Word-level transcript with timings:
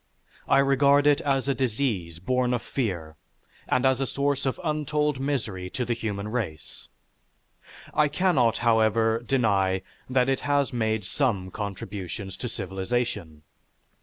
I 0.47 0.57
regard 0.57 1.05
it 1.05 1.21
as 1.21 1.47
a 1.47 1.53
disease 1.53 2.17
born 2.17 2.55
of 2.55 2.63
fear 2.63 3.17
and 3.67 3.85
as 3.85 4.01
a 4.01 4.07
source 4.07 4.47
of 4.47 4.59
untold 4.63 5.19
misery 5.19 5.69
to 5.69 5.85
the 5.85 5.93
human 5.93 6.29
race. 6.29 6.89
I 7.93 8.07
cannot, 8.07 8.57
however, 8.65 9.21
deny 9.23 9.83
that 10.09 10.27
it 10.27 10.39
has 10.39 10.73
made 10.73 11.05
some 11.05 11.51
contributions 11.51 12.35
to 12.37 12.49
civilization. 12.49 13.43